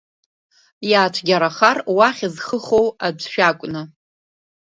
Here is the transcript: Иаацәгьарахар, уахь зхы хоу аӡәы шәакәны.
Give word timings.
Иаацәгьарахар, 0.91 1.77
уахь 1.97 2.23
зхы 2.33 2.57
хоу 2.65 2.87
аӡәы 3.05 3.27
шәакәны. 3.31 3.81